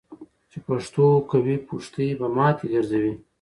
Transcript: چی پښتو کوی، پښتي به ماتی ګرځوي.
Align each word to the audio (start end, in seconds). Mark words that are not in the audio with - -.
چی 0.49 0.57
پښتو 0.67 1.05
کوی، 1.31 1.55
پښتي 1.69 2.07
به 2.19 2.27
ماتی 2.35 2.65
ګرځوي. 2.73 3.13